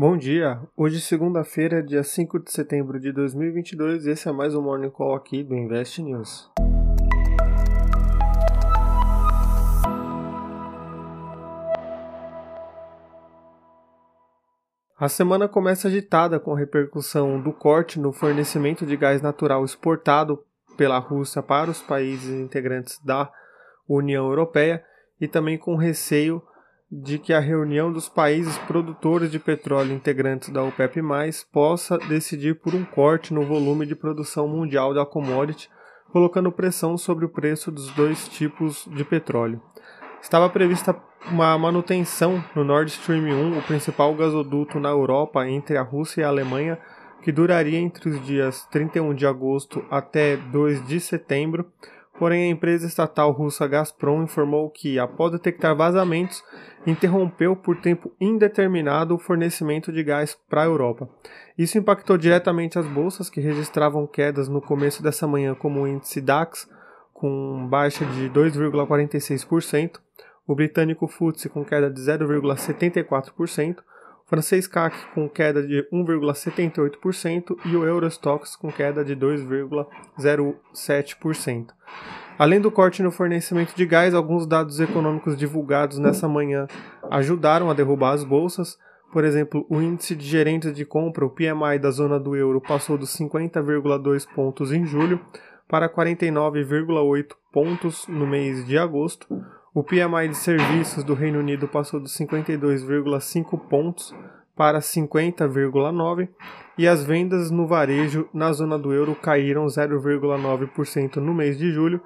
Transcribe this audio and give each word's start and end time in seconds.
Bom 0.00 0.16
dia, 0.16 0.60
hoje 0.76 1.00
segunda-feira, 1.00 1.82
dia 1.82 2.04
5 2.04 2.38
de 2.38 2.52
setembro 2.52 3.00
de 3.00 3.10
2022, 3.10 4.06
esse 4.06 4.28
é 4.28 4.32
mais 4.32 4.54
um 4.54 4.62
Morning 4.62 4.90
Call 4.90 5.12
aqui 5.12 5.42
do 5.42 5.56
Invest 5.56 6.00
News. 6.00 6.48
A 14.96 15.08
semana 15.08 15.48
começa 15.48 15.88
agitada 15.88 16.38
com 16.38 16.54
a 16.54 16.58
repercussão 16.60 17.42
do 17.42 17.52
corte 17.52 17.98
no 17.98 18.12
fornecimento 18.12 18.86
de 18.86 18.96
gás 18.96 19.20
natural 19.20 19.64
exportado 19.64 20.44
pela 20.76 21.00
Rússia 21.00 21.42
para 21.42 21.72
os 21.72 21.82
países 21.82 22.30
integrantes 22.38 23.00
da 23.04 23.28
União 23.88 24.28
Europeia 24.28 24.80
e 25.20 25.26
também 25.26 25.58
com 25.58 25.74
receio 25.74 26.40
de 26.90 27.18
que 27.18 27.34
a 27.34 27.40
reunião 27.40 27.92
dos 27.92 28.08
países 28.08 28.56
produtores 28.58 29.30
de 29.30 29.38
petróleo 29.38 29.92
integrantes 29.92 30.48
da 30.48 30.62
OPEP+, 30.62 31.00
possa 31.52 31.98
decidir 31.98 32.54
por 32.54 32.74
um 32.74 32.84
corte 32.84 33.34
no 33.34 33.44
volume 33.44 33.84
de 33.84 33.94
produção 33.94 34.48
mundial 34.48 34.94
da 34.94 35.04
commodity, 35.04 35.68
colocando 36.10 36.50
pressão 36.50 36.96
sobre 36.96 37.26
o 37.26 37.28
preço 37.28 37.70
dos 37.70 37.90
dois 37.90 38.26
tipos 38.28 38.88
de 38.90 39.04
petróleo. 39.04 39.60
Estava 40.22 40.48
prevista 40.48 40.96
uma 41.30 41.58
manutenção 41.58 42.42
no 42.54 42.64
Nord 42.64 42.90
Stream 42.90 43.24
1, 43.24 43.58
o 43.58 43.62
principal 43.62 44.14
gasoduto 44.14 44.80
na 44.80 44.88
Europa 44.88 45.46
entre 45.46 45.76
a 45.76 45.82
Rússia 45.82 46.22
e 46.22 46.24
a 46.24 46.28
Alemanha, 46.28 46.78
que 47.22 47.30
duraria 47.30 47.78
entre 47.78 48.08
os 48.08 48.24
dias 48.24 48.66
31 48.70 49.14
de 49.14 49.26
agosto 49.26 49.84
até 49.90 50.36
2 50.36 50.86
de 50.86 51.00
setembro, 51.00 51.70
Porém, 52.18 52.44
a 52.44 52.50
empresa 52.50 52.86
estatal 52.86 53.30
russa 53.30 53.68
Gazprom 53.68 54.24
informou 54.24 54.68
que, 54.70 54.98
após 54.98 55.30
detectar 55.30 55.76
vazamentos, 55.76 56.42
interrompeu 56.84 57.54
por 57.54 57.80
tempo 57.80 58.10
indeterminado 58.20 59.14
o 59.14 59.18
fornecimento 59.18 59.92
de 59.92 60.02
gás 60.02 60.36
para 60.48 60.62
a 60.62 60.66
Europa. 60.66 61.08
Isso 61.56 61.78
impactou 61.78 62.18
diretamente 62.18 62.76
as 62.78 62.86
bolsas, 62.86 63.30
que 63.30 63.40
registravam 63.40 64.04
quedas 64.06 64.48
no 64.48 64.60
começo 64.60 65.00
dessa 65.02 65.26
manhã, 65.28 65.54
como 65.54 65.82
o 65.82 65.86
índice 65.86 66.20
DAX, 66.20 66.68
com 67.14 67.68
baixa 67.68 68.04
de 68.04 68.28
2,46%, 68.30 70.00
o 70.46 70.54
britânico 70.54 71.06
FTSE 71.06 71.48
com 71.48 71.64
queda 71.64 71.90
de 71.90 72.00
0,74%, 72.00 73.78
o 73.78 74.28
francês 74.28 74.66
CAC 74.66 74.96
com 75.14 75.28
queda 75.28 75.64
de 75.66 75.86
1,78% 75.92 77.56
e 77.64 77.76
o 77.76 77.86
Eurostox 77.86 78.56
com 78.56 78.72
queda 78.72 79.04
de 79.04 79.14
2,07%. 79.14 81.77
Além 82.38 82.60
do 82.60 82.70
corte 82.70 83.02
no 83.02 83.10
fornecimento 83.10 83.74
de 83.74 83.84
gás, 83.84 84.14
alguns 84.14 84.46
dados 84.46 84.78
econômicos 84.78 85.36
divulgados 85.36 85.98
nessa 85.98 86.28
manhã 86.28 86.68
ajudaram 87.10 87.68
a 87.68 87.74
derrubar 87.74 88.12
as 88.12 88.22
bolsas. 88.22 88.78
Por 89.12 89.24
exemplo, 89.24 89.66
o 89.68 89.80
índice 89.80 90.14
de 90.14 90.24
gerentes 90.24 90.72
de 90.72 90.84
compra, 90.84 91.26
o 91.26 91.30
PMI 91.30 91.78
da 91.80 91.90
zona 91.90 92.20
do 92.20 92.36
euro, 92.36 92.60
passou 92.60 92.96
dos 92.96 93.10
50,2 93.16 94.26
pontos 94.34 94.70
em 94.70 94.84
julho 94.84 95.20
para 95.66 95.88
49,8 95.88 97.34
pontos 97.52 98.06
no 98.06 98.26
mês 98.26 98.64
de 98.66 98.78
agosto. 98.78 99.26
O 99.74 99.82
PMI 99.82 100.28
de 100.28 100.36
serviços 100.36 101.02
do 101.02 101.14
Reino 101.14 101.40
Unido 101.40 101.66
passou 101.66 101.98
dos 101.98 102.16
52,5 102.16 103.58
pontos 103.68 104.14
para 104.56 104.78
50,9 104.78 106.28
e 106.78 106.86
as 106.86 107.04
vendas 107.04 107.50
no 107.50 107.66
varejo 107.66 108.28
na 108.32 108.52
zona 108.52 108.78
do 108.78 108.92
euro 108.92 109.16
caíram 109.16 109.66
0,9% 109.66 111.16
no 111.16 111.34
mês 111.34 111.58
de 111.58 111.72
julho 111.72 112.00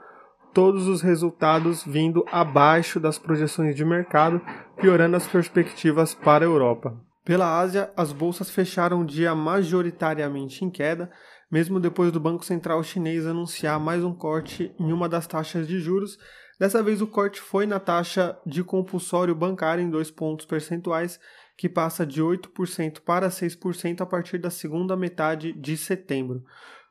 todos 0.53 0.87
os 0.87 1.01
resultados 1.01 1.85
vindo 1.85 2.25
abaixo 2.31 3.01
das 3.01 3.19
projeções 3.19 3.75
de 3.75 3.85
mercado, 3.85 4.41
piorando 4.81 5.17
as 5.17 5.27
perspectivas 5.27 6.15
para 6.15 6.45
a 6.45 6.49
Europa. 6.49 6.95
Pela 7.25 7.59
Ásia, 7.59 7.91
as 7.97 8.13
bolsas 8.13 8.51
fecharam 8.51 9.01
o 9.01 9.07
dia 9.07 9.35
majoritariamente 9.35 10.65
em 10.65 10.71
queda, 10.71 11.11
mesmo 11.51 11.79
depois 11.79 12.11
do 12.11 12.21
Banco 12.21 12.45
Central 12.45 12.83
chinês 12.83 13.27
anunciar 13.27 13.79
mais 13.79 14.03
um 14.03 14.13
corte 14.13 14.75
em 14.79 14.93
uma 14.93 15.09
das 15.09 15.27
taxas 15.27 15.69
de 15.69 15.79
juros. 15.79 16.19
Dessa 16.59 16.83
vez, 16.83 17.01
o 17.01 17.07
corte 17.07 17.41
foi 17.41 17.65
na 17.67 17.79
taxa 17.79 18.37
de 18.45 18.63
compulsório 18.65 19.35
bancário 19.35 19.83
em 19.83 19.91
dois 19.91 20.11
pontos 20.11 20.47
percentuais, 20.47 21.21
que 21.63 21.69
passa 21.69 22.05
de 22.05 22.21
8% 22.21 23.03
para 23.03 23.29
6% 23.29 24.01
a 24.01 24.07
partir 24.07 24.37
da 24.37 24.51
segunda 24.51 24.97
metade 24.97 25.53
de 25.53 25.77
setembro. 25.77 26.43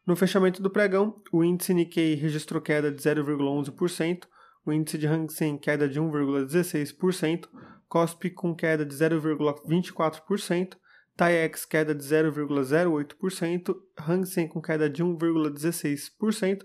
No 0.07 0.15
fechamento 0.15 0.61
do 0.63 0.69
pregão, 0.69 1.21
o 1.29 1.43
índice 1.43 1.73
Nikkei 1.73 2.15
registrou 2.15 2.61
queda 2.61 2.89
de 2.89 3.01
0,11%, 3.01 4.23
o 4.65 4.71
índice 4.71 4.97
de 4.97 5.07
Hang 5.07 5.29
Seng 5.29 5.57
queda 5.57 5.89
de 5.89 5.99
1,16%, 5.99 7.49
Kospi 7.89 8.29
com 8.29 8.55
queda 8.55 8.85
de 8.85 8.95
0,24%, 8.95 10.77
TAIEX 11.17 11.65
queda 11.65 11.93
de 11.93 12.05
0,08%, 12.05 13.75
Hang 14.07 14.25
Seng 14.25 14.47
com 14.47 14.61
queda 14.61 14.89
de 14.89 15.03
1,16%, 15.03 16.61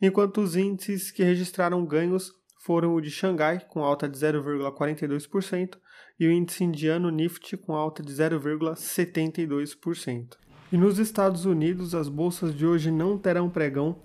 enquanto 0.00 0.40
os 0.40 0.54
índices 0.54 1.10
que 1.10 1.24
registraram 1.24 1.84
ganhos 1.84 2.32
foram 2.60 2.94
o 2.94 3.00
de 3.00 3.10
Xangai, 3.10 3.66
com 3.68 3.82
alta 3.82 4.08
de 4.08 4.16
0,42%, 4.16 5.76
e 6.18 6.26
o 6.26 6.32
índice 6.32 6.64
indiano 6.64 7.10
Nifty, 7.10 7.56
com 7.56 7.74
alta 7.74 8.02
de 8.02 8.12
0,72%. 8.12 10.36
E 10.72 10.76
nos 10.76 10.98
Estados 10.98 11.44
Unidos, 11.44 11.94
as 11.94 12.08
bolsas 12.08 12.54
de 12.54 12.66
hoje 12.66 12.90
não 12.90 13.16
terão 13.16 13.48
pregão 13.48 13.96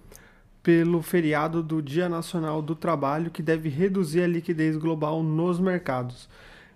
pelo 0.61 1.01
feriado 1.01 1.61
do 1.61 1.81
Dia 1.81 2.07
Nacional 2.07 2.61
do 2.61 2.75
Trabalho, 2.75 3.29
que 3.29 3.41
deve 3.41 3.67
reduzir 3.67 4.21
a 4.21 4.27
liquidez 4.27 4.77
global 4.77 5.21
nos 5.21 5.59
mercados. 5.59 6.29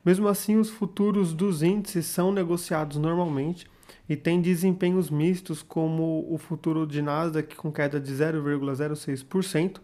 Mesmo 0.03 0.27
assim, 0.27 0.57
os 0.57 0.69
futuros 0.69 1.33
dos 1.33 1.63
índices 1.63 2.05
são 2.05 2.31
negociados 2.31 2.97
normalmente 2.97 3.67
e 4.09 4.15
têm 4.15 4.41
desempenhos 4.41 5.09
mistos, 5.09 5.61
como 5.61 6.25
o 6.29 6.37
futuro 6.37 6.85
de 6.85 7.01
Nasdaq 7.01 7.55
com 7.55 7.71
queda 7.71 7.99
de 7.99 8.13
0,06%, 8.13 9.79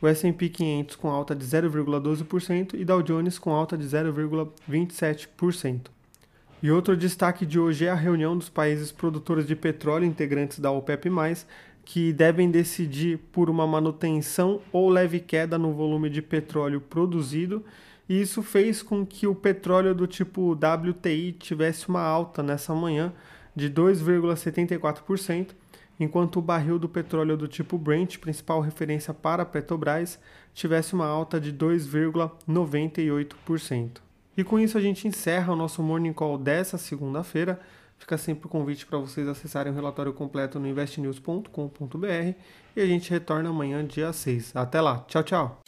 o 0.00 0.06
S&P 0.06 0.48
500 0.48 0.96
com 0.96 1.08
alta 1.08 1.34
de 1.34 1.44
0,12% 1.44 2.74
e 2.74 2.84
Dow 2.84 3.02
Jones 3.02 3.38
com 3.38 3.50
alta 3.50 3.76
de 3.76 3.86
0,27%. 3.86 5.86
E 6.62 6.70
outro 6.70 6.96
destaque 6.96 7.46
de 7.46 7.58
hoje 7.58 7.86
é 7.86 7.90
a 7.90 7.94
reunião 7.94 8.36
dos 8.36 8.48
países 8.48 8.92
produtores 8.92 9.46
de 9.46 9.56
petróleo 9.56 10.04
integrantes 10.04 10.58
da 10.58 10.70
OPEP+, 10.70 11.10
que 11.84 12.12
devem 12.12 12.50
decidir 12.50 13.18
por 13.32 13.48
uma 13.48 13.66
manutenção 13.66 14.60
ou 14.70 14.88
leve 14.88 15.20
queda 15.20 15.58
no 15.58 15.72
volume 15.72 16.10
de 16.10 16.20
petróleo 16.20 16.80
produzido, 16.80 17.64
e 18.08 18.20
isso 18.20 18.42
fez 18.42 18.82
com 18.82 19.06
que 19.06 19.26
o 19.26 19.34
petróleo 19.34 19.94
do 19.94 20.06
tipo 20.06 20.52
WTI 20.52 21.32
tivesse 21.32 21.88
uma 21.88 22.02
alta 22.02 22.42
nessa 22.42 22.74
manhã 22.74 23.12
de 23.56 23.70
2,74%, 23.70 25.48
enquanto 26.00 26.38
o 26.38 26.42
barril 26.42 26.78
do 26.78 26.88
petróleo 26.88 27.36
do 27.36 27.46
tipo 27.46 27.76
Brent, 27.78 28.18
principal 28.18 28.60
referência 28.60 29.14
para 29.14 29.42
a 29.42 29.46
Petrobras, 29.46 30.18
tivesse 30.54 30.94
uma 30.94 31.06
alta 31.06 31.38
de 31.38 31.52
2,98%. 31.52 33.98
E 34.36 34.42
com 34.42 34.58
isso 34.58 34.76
a 34.78 34.80
gente 34.80 35.06
encerra 35.06 35.52
o 35.52 35.56
nosso 35.56 35.82
Morning 35.82 36.14
Call 36.14 36.38
dessa 36.38 36.78
segunda-feira. 36.78 37.60
Fica 37.98 38.16
sempre 38.16 38.46
o 38.46 38.48
convite 38.48 38.86
para 38.86 38.98
vocês 38.98 39.28
acessarem 39.28 39.70
o 39.70 39.76
relatório 39.76 40.14
completo 40.14 40.58
no 40.58 40.66
investnews.com.br 40.66 42.34
e 42.74 42.80
a 42.80 42.86
gente 42.86 43.10
retorna 43.10 43.50
amanhã, 43.50 43.84
dia 43.84 44.10
6. 44.10 44.56
Até 44.56 44.80
lá. 44.80 45.04
Tchau, 45.06 45.22
tchau. 45.22 45.60